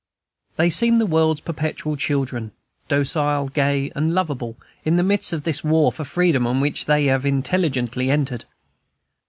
They 0.55 0.71
seem 0.71 0.95
the 0.95 1.05
world's 1.05 1.41
perpetual 1.41 1.95
children, 1.95 2.53
docile, 2.87 3.49
gay, 3.49 3.91
and 3.95 4.15
lovable, 4.15 4.57
in 4.83 4.95
the 4.95 5.03
midst 5.03 5.31
of 5.31 5.43
this 5.43 5.63
war 5.63 5.91
for 5.91 6.03
freedom 6.05 6.47
on 6.47 6.59
which 6.59 6.87
they 6.87 7.05
have 7.05 7.23
intelligently 7.23 8.09
entered. 8.09 8.45